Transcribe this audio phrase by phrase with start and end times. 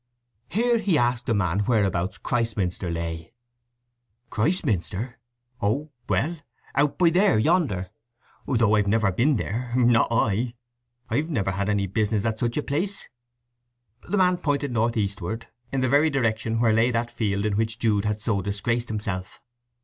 [0.49, 3.33] Here he asked a man whereabouts Christminster lay.
[4.31, 5.19] "Christminster?
[5.61, 6.37] Oh, well,
[6.73, 7.91] out by there yonder;
[8.47, 10.55] though I've never bin there—not I.
[11.07, 13.09] I've never had any business at such a place."
[14.09, 17.77] The man pointed north eastward, in the very direction where lay that field in which
[17.77, 19.39] Jude had so disgraced himself.